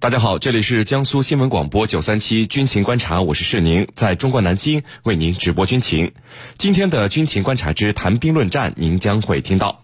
[0.00, 6.12] 大家好，这里是江苏新闻广播九三七军情观察，我是世宁，在中国南京为您直播军情。
[6.56, 9.82] 今天的军情观察之谈兵论战，您将会听到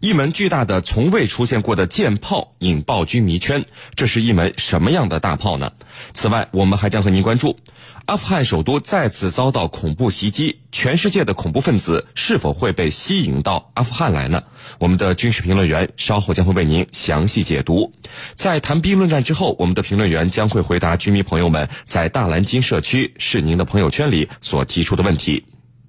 [0.00, 3.64] 一门巨大的、从未出现过的舰炮引爆军迷圈，
[3.94, 5.72] 这是一门什么样的大炮呢？
[6.12, 7.58] 此外，我们还将和您关注。
[8.04, 14.44] 阿富汗首都再次遭到恐怖袭击，全世界的恐怖分子是否会被吸引到阿富汗来呢？
[14.78, 17.92] 我们的军事评论员稍后将会为您详细解读。
[18.34, 25.44] 在谈兵论战之后，我们的评论员将会回答军迷朋友们在大蓝鲸社区是您的朋友圈里所提出的问题。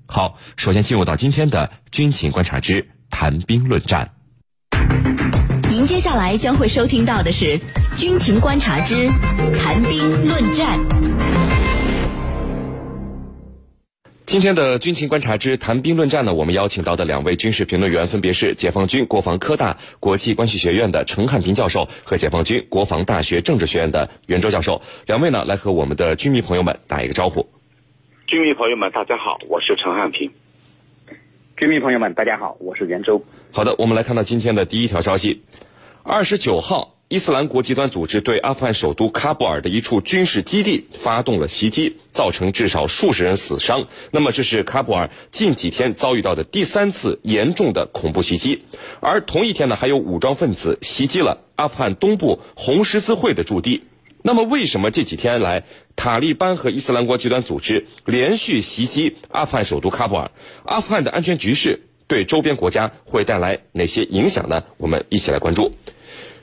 [0.07, 4.09] 好，首先进入到今天的军情观察之谈兵论战。
[5.69, 7.59] 您接下来将会收听到的是
[7.95, 9.07] 军情观察之
[9.59, 10.79] 谈兵论战。
[14.25, 24.81] 今天的军情观察之谈兵论战呢，我们邀请到的两位军事评论员分别是解放军国防科大国际关系学院的陈汉平教授和解放军国防大学政治学院的袁周教授。
[25.05, 27.47] 两位呢，来和我们的军迷朋友们打一个招呼。
[28.25, 30.29] 军迷朋友们，大家好，我是陈汉平。
[31.57, 33.19] 军迷朋友们，大家好，我是袁周。
[33.51, 35.41] 好的，我们来看到今天的第一条消息，
[36.03, 36.93] 二十九号。
[37.09, 43.87] 伊斯兰国极端组织对阿富汗首都喀布尔的一处军事基地发动了袭击，造成至少数十人死伤。
[44.11, 48.61] 那么，这是喀布尔近几天遭遇到的第三次严重的恐怖袭击。
[48.99, 53.81] 而同一天呢，还有武装分子袭击了阿富汗东部红十字会的驻地。
[54.27, 55.63] 那么，为什么这几天来
[55.95, 60.29] 塔利班和伊斯兰国极端组织连续袭击阿富汗首都喀布尔？
[60.65, 64.65] 阿富汗的安全局势对周边国家会带来哪些影响呢？
[64.75, 65.71] 我们一起来关注。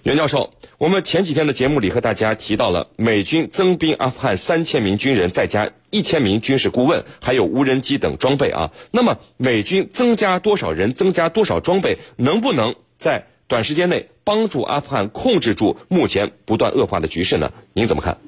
[0.03, 8.73] 袁教授，我们前几天的节目里和大家提到了美军增兵阿富汗三千名军人，再加一千名军事顾问，还有无人机等装备啊。
[8.93, 17.53] 那么美军增加多少人，增加多少装备，能不能在短时间内帮助阿富汗控制住目前不断恶化的局势呢？
[17.73, 18.19] 您怎么看？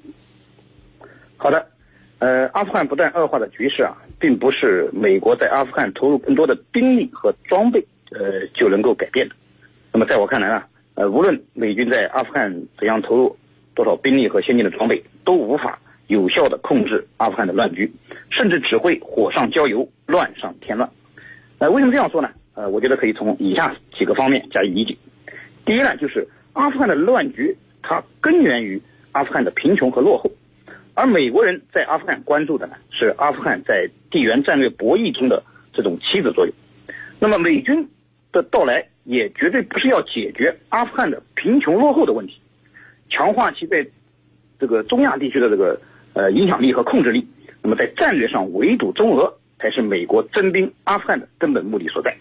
[1.36, 1.66] 好的，
[2.20, 9.34] 呃，阿富汗不断恶化的局势啊，并不是美国在阿富汗投入更多的兵力和装备，呃，就能够改变的。
[9.92, 10.62] 那么在我看来呢？
[10.94, 13.36] 呃，无论美军在阿富汗怎样投入
[13.75, 17.92] 多少兵力和先进的装备，都无法有效的控制阿富汗的乱局，
[18.31, 20.88] 甚至只会火上浇油，乱上添乱。
[21.59, 22.31] 呃，为什么这样说呢？
[22.54, 24.97] 呃，我觉得可以从以下几个方面加以理解。
[25.66, 28.81] 第一呢，就是阿富汗的乱局，它根源于
[29.12, 30.31] 阿富汗的贫穷和落后，
[30.94, 35.43] 而美国人在阿富汗关注的呢，是阿富汗在地缘战略博弈中的
[35.75, 36.54] 这种棋子作用。
[37.19, 37.87] 那么美军
[38.32, 38.87] 的到来。
[39.09, 42.41] 也绝对不是要解决阿富汗的贫穷落后的问题，
[43.09, 43.87] 强化其在
[44.59, 45.81] 这个中亚地区的这个
[46.12, 47.25] 呃影响力和控制力。
[47.62, 52.16] 那么在战略上围堵中俄，才是美国增兵阿富汗的根本目的所在。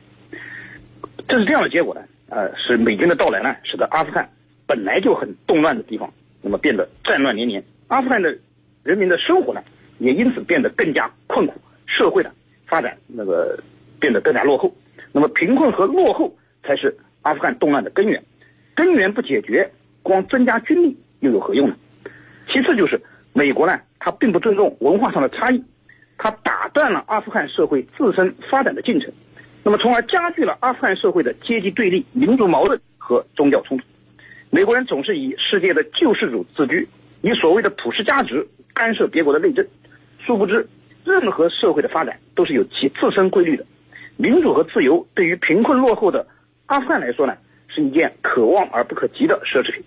[1.28, 2.02] 这是这样的结果呢，
[2.36, 4.30] 呃，使美军的到来呢，使得阿富汗
[4.68, 7.64] 本来就很动乱的地方，那么变得战乱连连。
[7.88, 8.38] 阿富汗的
[8.84, 9.64] 人民的生活呢，
[10.00, 11.54] 也因此变得更加困苦，
[11.86, 12.30] 社会的
[12.66, 13.58] 发展那个
[14.02, 14.76] 变得更加落后。
[15.14, 16.36] 那么贫困和落后。
[16.68, 18.24] 才是阿富汗动乱的根源，
[18.74, 19.70] 根源不解决，
[20.02, 21.76] 光增加军力又有何用呢？
[22.52, 23.00] 其次就是
[23.34, 25.64] 美国呢，它并不尊重文化上的差异，
[26.18, 29.14] 它打断了阿富汗社会自身发展的进程，
[29.68, 33.84] 那么从而加剧了阿富汗社会的阶级对立、民族矛盾和宗教冲突。
[34.52, 36.88] 美国人总是以世界的救世主自居，
[37.24, 39.66] 以所谓的普世价值干涉别国的内政，
[40.20, 40.68] 殊不知
[41.04, 43.66] 任何社会的发展都是有其自身规律的，
[44.18, 46.28] 民主和自由对于贫困落后的。
[46.68, 47.36] 阿富汗来说呢，
[47.68, 49.84] 是一件可望而不可及的奢侈品，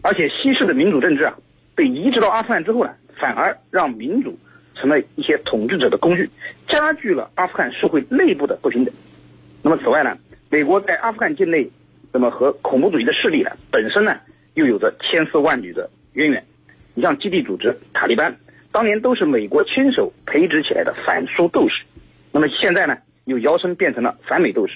[0.00, 1.36] 而且西式的民主政治啊，
[1.74, 4.38] 被移植到阿富汗之后呢，反而让民主
[4.74, 6.30] 成了一些统治者的工具，
[6.66, 8.94] 加剧了阿富汗社会内部的不平等。
[9.68, 10.16] 那么此外呢，
[10.48, 11.68] 美国在阿富汗境内，
[12.10, 14.18] 那么和恐怖主义的势力呢，本身呢，
[14.54, 16.42] 又有着千丝万缕的渊源。
[16.94, 18.34] 你像基地组织、塔利班，
[18.72, 21.84] 当年都是美国亲手培植起来的反苏斗士，
[22.32, 22.96] 那么现在呢，
[23.26, 24.72] 又摇身变成了反美斗士。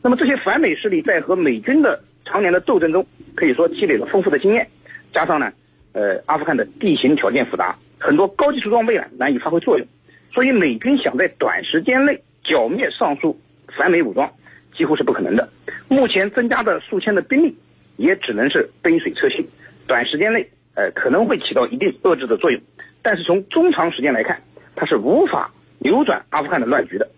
[0.00, 3.04] 那么这些反美势力在和美军的常年的斗争中，
[3.34, 4.64] 可以说积累了丰富的经验，
[5.12, 5.52] 加上呢，
[5.92, 9.84] 呃，阿富汗的地形条件复杂，很多高技术装备呢难以发挥作用，
[10.32, 13.36] 所以美军想在短时间内剿灭上述
[13.76, 14.30] 反美武装，
[14.76, 15.48] 几乎是不可能的。
[15.88, 17.56] 目前增加的数千的兵力，
[17.96, 19.46] 也只能是杯水车薪，
[19.86, 22.60] 短时间内呃可能会起到一定遏制的作用，
[23.02, 24.40] 但是从中长时间来看，
[24.74, 27.08] 它是无法扭转阿富汗的乱局的。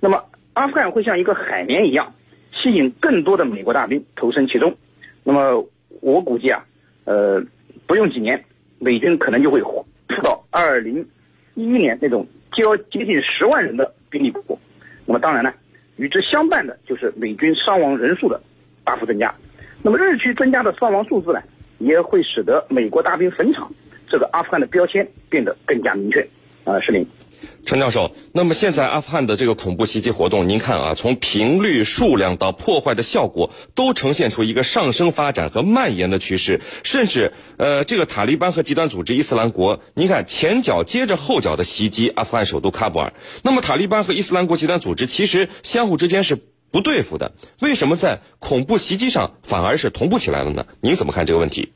[0.00, 2.14] 那么阿富汗会像一个海绵一样。
[2.60, 4.76] 吸引更多的美国大兵投身其中，
[5.22, 5.64] 那么
[6.00, 6.64] 我估计啊，
[7.04, 7.40] 呃，
[7.86, 8.44] 不用几年，
[8.80, 9.86] 美军可能就会复
[10.24, 11.06] 到二零
[11.54, 14.58] 一一年那种接接近十万人的兵力规模。
[15.06, 15.54] 那么当然呢，
[15.98, 18.40] 与之相伴的就是美军伤亡人数的
[18.84, 19.34] 大幅增加。
[19.82, 21.42] 那么日趋增加的伤亡数字呢，
[21.78, 23.70] 也会使得美国大兵坟场
[24.08, 26.26] 这个阿富汗的标签变得更加明确。
[26.64, 27.06] 啊，是您。
[27.64, 36.60] 陈教授，那么现在阿富汗的这个恐怖袭击活动，您看啊，从频率、数量到破坏的效果，都呈现出一个上升发展和蔓延的趋势。
[36.82, 43.12] 甚至，呃，这个塔利班和极端组织伊斯兰国，您看前脚接着后脚的袭击阿富汗首都喀布尔。
[43.42, 46.38] 那么，塔利班和伊斯兰国极端组织其实相互之间是
[46.70, 50.66] 不对付的，为什么在恐怖袭击上反而是同步起来了呢？
[50.80, 51.72] 您怎么看这个问题？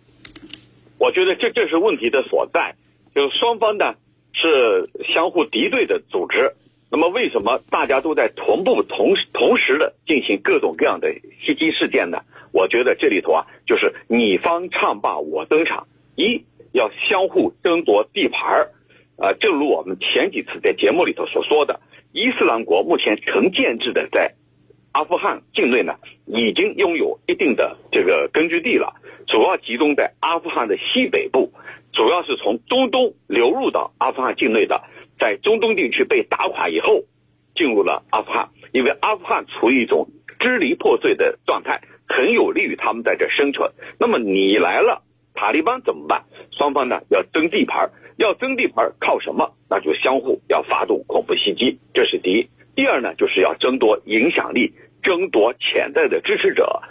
[0.99, 2.75] 我觉得这正是问题的所在，
[3.15, 3.95] 就是双方呢。
[4.33, 6.53] 是相互敌对的组织，
[6.91, 11.13] 那么为什么大家都在同步同同时的进行各种各样的
[11.45, 12.19] 袭击事件呢？
[12.53, 15.87] 我觉得这里头啊，就是你方唱罢我登场，
[16.17, 16.43] 一
[16.73, 18.71] 要相互争夺地盘儿，
[19.17, 21.81] 呃，正如我们前几次在节目里头所说的，
[22.13, 24.33] 伊斯兰国目前成建制的在
[24.93, 25.95] 阿富汗境内呢，
[26.27, 28.93] 已经拥有一定的这个根据地了，
[29.27, 31.51] 主要集中在阿富汗的西北部。
[31.93, 34.83] 主要是从中东流入到阿富汗境内的，
[35.19, 37.03] 在中东地区被打垮以后，
[37.55, 40.09] 进入了阿富汗，因为阿富汗处于一种
[40.41, 43.71] 支离破碎的状态，很有利于他们在这生存。
[44.01, 45.03] 那么你来了，
[45.35, 46.25] 塔利班怎么办？
[46.51, 49.53] 双方呢要争地盘，要争地盘靠什么？
[49.69, 52.49] 那就相互要发动恐怖袭击，这是第一。
[52.75, 54.73] 第二呢，就是要争夺影响力，
[55.03, 56.83] 争夺潜在的支持者。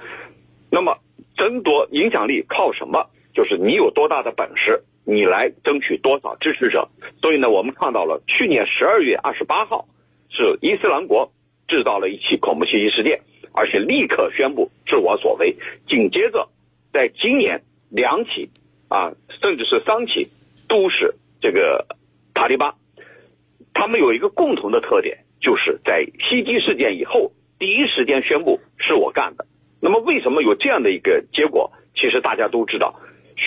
[0.71, 1.00] 那么
[1.36, 3.09] 争夺影响力靠什么？
[3.33, 4.83] 就是你有多大的本事。
[5.04, 6.88] 你来争取多少支持者？
[7.22, 9.88] 所以呢，我们看到了去年十二月二十八号，
[10.30, 11.31] 是伊斯兰国
[11.68, 15.56] 制造了一起恐怖袭击事件，而且立刻宣布自我所为。
[15.88, 16.48] 紧接着，
[16.94, 18.51] 在今年两起
[18.89, 20.27] 啊，甚至是三起，
[20.69, 21.88] 都是这个
[22.36, 22.75] 塔利班。
[23.74, 29.45] 他们有一个共同的特点，就是在袭击事件以后，第一时间宣布是我干的。
[29.81, 31.72] 那么，为什么有这样的一个结果？
[31.95, 32.95] 其实大家都知道，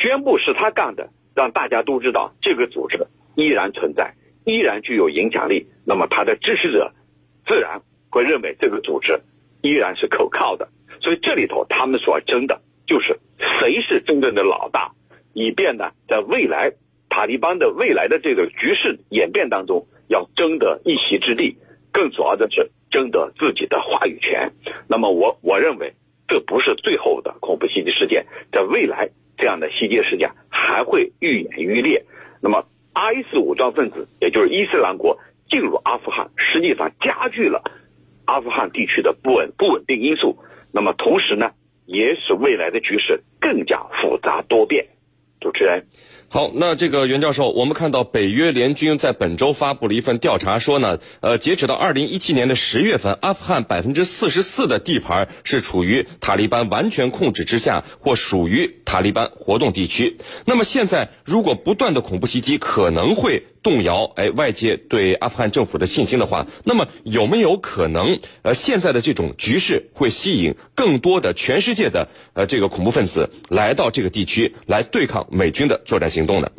[0.03, 1.09] 宣布是他干的。
[1.37, 4.15] 让大家都知道这个组织依然存在，
[4.47, 5.67] 依然具有影响力。
[5.85, 6.93] 那么他的支持者
[7.45, 9.19] 自然会认为这个组织
[9.61, 10.69] 依然是可靠的。
[11.01, 13.19] 所以这里头他们所争的就是
[13.61, 14.93] 谁是真正的老大，
[15.33, 16.71] 以便呢在未来
[17.09, 21.57] 塔利班的未来的这个局势演变当中要争得一席之地。
[21.91, 24.53] 更主要的是争得自己的话语权。
[24.89, 25.95] 那么我我认为
[26.29, 29.11] 这不是最后的恐怖袭击事件，在未来。
[29.37, 32.05] 这样的袭击事件还会愈演愈烈。
[32.41, 37.63] 那么，IS 武装分子，也就是伊斯兰国进入阿富汗，实际上加剧了
[38.27, 40.39] 阿富汗地区的不稳不稳定因素。
[40.73, 41.53] 那么，同时呢，
[41.87, 44.87] 也使未来的局势更加复杂多变。
[45.45, 45.85] 主持人。
[46.29, 60.17] 好，那这个袁教授，我们看到北约联军在本周发布了一份调查，说呢，呃，截止到二零一七年的十月份，阿富汗百分之四十四的地盘是处于塔利班完全控制之下，或属于塔利班活动地区。
[60.47, 63.45] 那么现在，如果不断的恐怖袭击可能会。
[63.65, 76.53] 动摇哎，外界对阿富汗政府的信心的话，那么有没有可能呃，现在的这种局势会吸引更多的全世界的呃这个恐怖分子来到这个地区来对抗美军的作战行动呢？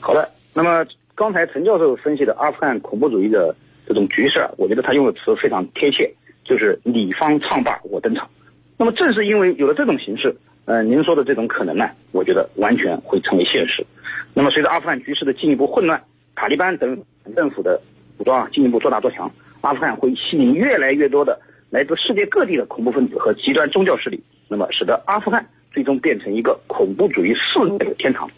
[0.00, 0.86] 好的，那么
[1.16, 3.54] 刚才陈教授分析的阿富汗恐怖主义的
[3.86, 8.30] 这种局势啊，我觉得他用的词非常贴切，就是你方唱罢我登场。
[8.78, 13.84] 那么正是因为有了这种形式，呃，您说的这种可能呢，我觉得完全会成为现实。
[14.32, 16.00] 那么，随着阿富汗局势的进一步混乱，
[16.34, 16.96] 塔利班等
[17.34, 17.80] 政府的
[18.18, 21.38] 武装啊进一步做大做强，阿富汗会吸引越来越多的
[21.70, 28.30] 来自世界各地的恐怖分子和极端宗教势力，那么使得阿富汗最终变成一个恐怖主义肆虐的天堂。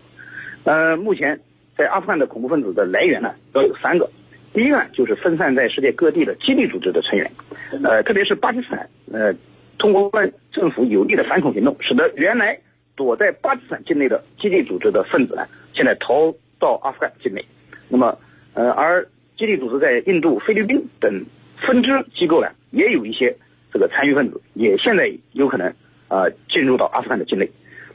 [0.64, 1.38] 呃，目前
[1.76, 4.08] 在阿富汗的恐怖分子的来源呢，要有三个。
[4.52, 7.30] 第一个呢，就是分散在世界各地的基地组织的成员，
[7.82, 9.34] 呃，特别是巴基斯坦，呃，
[9.78, 10.10] 通过
[10.52, 12.58] 政府有力的反恐行动，使得原来
[12.96, 15.46] 躲在巴基斯坦境内的基地组织的分子呢。
[15.72, 17.44] 现在逃到阿富汗境内，
[17.88, 18.16] 那么，
[18.54, 19.04] 呃，而
[19.36, 21.24] 基地组织在印度、菲律宾等
[21.56, 23.36] 分支机构呢，也有一些
[23.72, 25.66] 这个参与分子，也现在有可能
[26.08, 27.50] 啊进入到阿富汗的境内。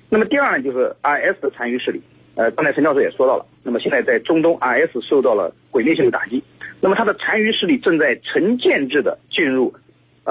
[0.10, 2.02] 那么第二呢，就是 IS 的残余势力，
[2.36, 6.44] 呃，刚才陈教授也说到了，那么现在在中东，IS 受到了毁灭性的打击，
[6.82, 9.74] 那么它的残余势力正在成建制的进入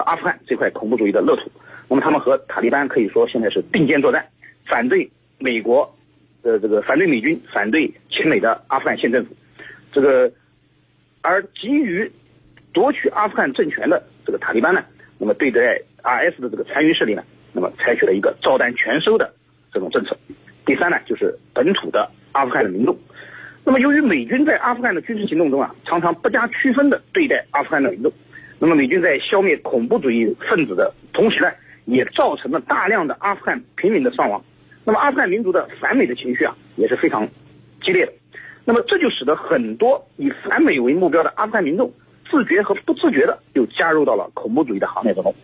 [0.02, 1.50] 阿富汗这块恐怖主义的乐土，
[1.88, 4.26] 那么他们和塔利班可以说现在是并肩作战，
[4.66, 5.94] 反对美国。
[6.42, 9.34] 呃，这个反对美军、反对亲美的阿富汗县政府，
[9.92, 10.30] 这个
[11.20, 12.10] 而急于
[12.72, 14.84] 夺取阿富汗政权的这个塔利班呢，
[15.18, 19.34] 那么对待 IS 的这个残余势力呢，那么采取了一个照单全收的
[19.72, 20.16] 这种政策。
[20.64, 22.96] 第三呢，就是本土的阿富汗的民众。
[23.64, 28.12] 那么由于美军在阿富汗的军事行动中啊，常常不加区分的对待阿富汗的民众，
[28.58, 31.50] 那么美军在消灭恐怖主义分子的同时呢，
[31.84, 34.42] 也造成了大量的阿富汗平民的伤亡。
[34.84, 37.28] 那么阿富汗民族的反美的情绪啊也是非常
[37.80, 38.12] 激烈的。
[38.64, 41.92] 那么这就使得很多以反美为目标的阿富汗民众
[42.30, 45.34] 自觉和不自觉的就加入到了恐怖主义的行列当中。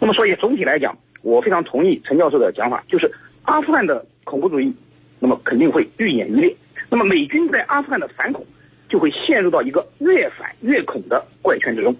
[0.00, 3.10] 那么所以总体来讲，我非常同意陈教授的讲法，就是
[3.42, 4.74] 阿富汗的恐怖主义，
[5.20, 6.56] 那么肯定会愈演愈烈。
[6.88, 8.44] 那么美军在阿富汗的反恐
[8.88, 11.94] 就会陷入到一个越反越恐的怪圈之中。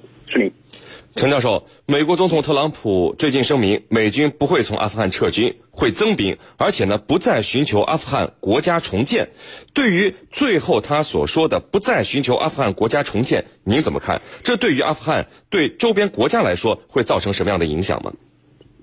[1.16, 9.28] 陈教授，美国总统特朗普最近声明，美军不会从阿富汗撤军，会增兵，而且呢，不再寻求阿富汗国家重建。
[9.72, 14.20] 对于最后他所说的不再寻求阿富汗国家重建，您怎么看？
[14.42, 18.12] 这对于阿富汗对周边国家来说会造成什么样的影响吗？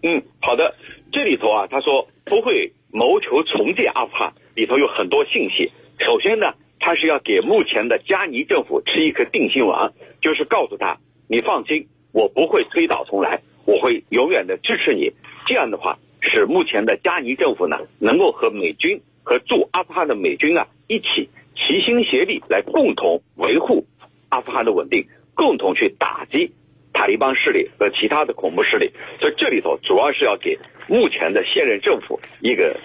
[0.03, 0.73] 嗯，好的。
[1.11, 5.73] 这里头啊，他说不会谋求重建阿富汗，里头有很多信息。
[5.99, 9.91] 首先呢，他是要给目前的加尼政府吃一颗定心丸，
[10.21, 10.97] 就是告诉他，
[11.31, 11.87] 你放心。
[12.13, 15.13] 我不会推倒重来，我会永远的支持你。
[15.45, 23.85] 这样的话，使目前的加尼政府呢，能够和美军和驻阿富汗的美军啊一起齐心协力来共同维护
[24.27, 26.51] 阿富汗的稳定，共同去打击
[26.91, 28.91] 塔利班势力和其他的恐怖势力。
[29.21, 30.59] 所以这里头主要是要给
[30.89, 32.77] 目前的现任政府一个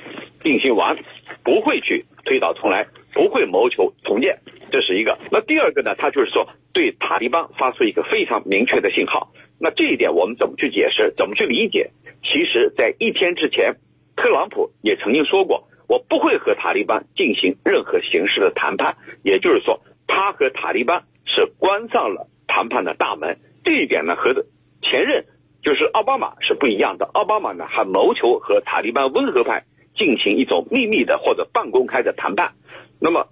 [0.44, 0.96] 定心丸，
[1.42, 4.38] 不会去推倒重来，不会谋求重建。
[4.70, 5.18] 这是一个。
[5.30, 5.94] 那第二个呢？
[5.96, 6.49] 他就是说。
[6.76, 11.14] 对塔利班发出一个非常明确的信号，那这一点我们怎么去解释？
[11.16, 11.88] 怎么去理解？
[12.23, 13.76] 其实，在一天之前，
[14.14, 18.99] 特朗普也曾经说过，我不会和塔利班进行任何形式的谈判。
[19.25, 23.38] 也就是说，他和塔利班是关上了谈判的大门。
[23.64, 24.35] 这一点呢，和
[24.82, 25.25] 前任
[25.62, 27.08] 就是奥巴马是不一样的。
[27.14, 29.64] 奥巴马呢，还谋求和塔利班温和派
[29.96, 32.52] 进行一种秘密的或者半公开的谈判。
[33.00, 33.28] 那么，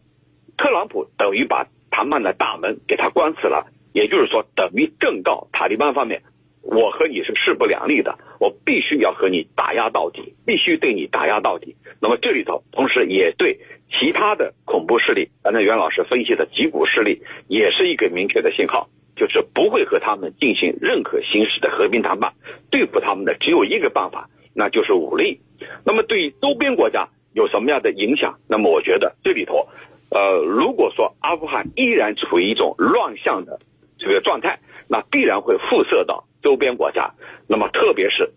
[0.57, 1.67] 特朗普等于把。
[1.97, 6.23] 谈判的大门给他关死了，也就是说，等于正告塔利班方面，
[6.65, 11.77] 我和你是势不两立的，我必须要和你打压到底，必须对你打压到底。
[12.03, 22.33] 那么这里头，同时也对其他的恐怖势力，刚才袁老师分析的几股势力，也是一个明确的信号，就是不会和他们进行任何形式的和平谈判，
[22.73, 25.39] 对付他们的只有一个办法，那就是武力。
[25.87, 28.35] 那么对于周边国家有什么样的影响？
[28.49, 29.69] 那么我觉得这里头。
[30.11, 33.59] 呃，如果说阿富汗依然处于一种乱象的
[33.99, 37.15] 这个状态，那必然会辐射到周边国家。
[37.49, 38.31] 那么，特别是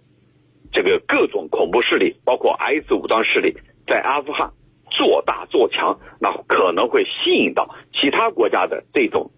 [0.71, 3.55] 这个各种恐怖势力，包括 IS 武装势力，
[3.85, 4.51] 在阿富汗
[4.89, 9.29] 做大做强，那可能会吸引到其他国家的这种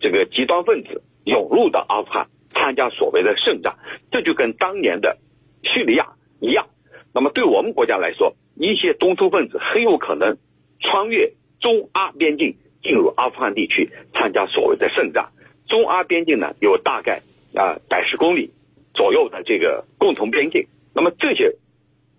[0.00, 3.76] 这个极端分子涌入到阿富汗参加所谓的圣战。
[4.10, 5.16] 这就跟当年的
[5.62, 6.08] 叙利亚
[6.40, 6.66] 一样。
[7.14, 10.36] 那么，对我们国家来说，一些东突分子很有可能
[10.80, 11.32] 穿越。
[11.62, 15.28] 中阿边境进入阿富汗地区参加所谓的圣战，
[15.68, 17.22] 中阿边境呢有大概
[17.54, 18.50] 啊百十公里
[18.92, 21.54] 左右的这个共同边境，那么这些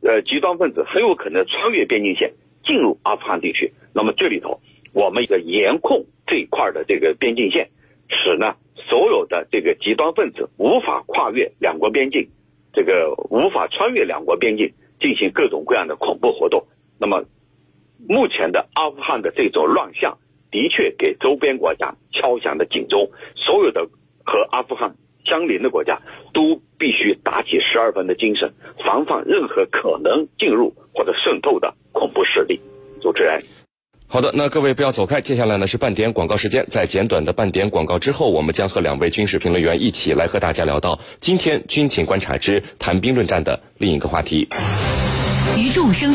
[0.02, 2.32] 呃极端分子很有可能穿越边境线
[2.64, 4.62] 进入阿富汗地区，那么这里头
[4.94, 7.68] 我们一个严控这一块的这个边境线，
[8.08, 12.30] 使呢所有的这个极端分子无法跨越两国边境，
[12.72, 14.72] 这个无法穿越两国边境
[15.02, 16.66] 进行各种各样的恐怖活动，
[16.98, 17.26] 那么。
[18.08, 20.18] 目前的阿富汗的这种乱象，
[20.52, 23.10] 的确给周边国家敲响了警钟。
[23.36, 23.88] 所有的
[24.26, 24.96] 和阿富汗
[25.26, 26.02] 相邻的国家，
[26.34, 28.52] 都必须打起十二分的精神，
[28.86, 32.60] 防范任何可能进入或者渗透的恐怖势力。
[33.02, 33.42] 主持人，
[34.08, 36.66] 好的，那各位不要走开，接下来呢是半点广告时间。
[36.70, 44.48] 在简短的半点广告之后，我们将和两位军事评论员一起来和大家聊到今天军情观察之谈兵论战的另一个话题。
[45.58, 46.14] 于众生。